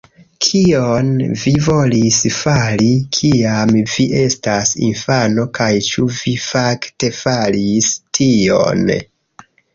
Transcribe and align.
Kion 0.43 1.09
vi 1.41 1.51
volis 1.65 2.17
fari 2.37 2.87
kiam 3.17 3.75
vi 3.91 4.07
estas 4.23 4.73
infano 4.89 5.45
kaj 5.59 5.69
ĉu 5.91 6.09
vi 6.17 6.35
fakte 6.49 7.13
faris 7.21 7.93
tion? 8.21 8.93